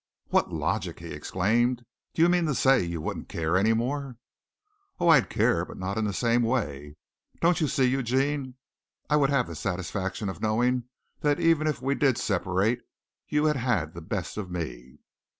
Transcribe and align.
"What 0.29 0.51
logic!" 0.51 0.97
he 0.97 1.11
exclaimed. 1.11 1.85
"Do 2.15 2.23
you 2.23 2.27
mean 2.27 2.47
to 2.47 2.55
say 2.55 2.81
you 2.81 2.99
wouldn't 2.99 3.29
care 3.29 3.55
any 3.55 3.73
more?" 3.73 4.17
"Oh, 4.99 5.09
I'd 5.09 5.29
care, 5.29 5.63
but 5.63 5.77
not 5.77 5.95
in 5.99 6.05
the 6.05 6.11
same 6.11 6.41
way. 6.41 6.95
Don't 7.39 7.61
you 7.61 7.67
see, 7.67 7.83
Eugene, 7.85 8.55
I 9.11 9.15
would 9.17 9.29
have 9.29 9.45
the 9.45 9.53
satisfaction 9.53 10.27
of 10.27 10.41
knowing 10.41 10.85
that 11.19 11.39
even 11.39 11.67
if 11.67 11.83
we 11.83 11.93
did 11.93 12.17
separate 12.17 12.81
you 13.27 13.45
had 13.45 13.57
had 13.57 13.93
the 13.93 14.01
best 14.01 14.37
of 14.37 14.49
me." 14.49 14.97